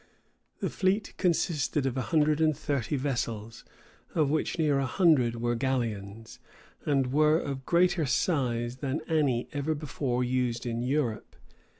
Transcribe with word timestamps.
The 0.61 0.71
fleet 0.71 1.13
consisted 1.17 1.85
of 1.85 1.95
a 1.95 2.01
hundred 2.09 2.41
and 2.41 2.57
thirty 2.57 2.95
vessels, 2.95 3.63
of 4.15 4.31
which 4.31 4.57
near 4.57 4.79
a 4.79 4.85
hundred 4.87 5.35
were 5.35 5.53
galleons, 5.53 6.39
and 6.87 7.13
were 7.13 7.37
of 7.37 7.67
greater 7.67 8.07
size 8.07 8.77
than 8.77 9.01
any 9.07 9.47
ever 9.53 9.75
before 9.75 10.23
used 10.23 10.65
in 10.65 10.81
Europe. 10.81 11.35